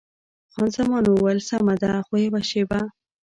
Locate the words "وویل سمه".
1.07-1.75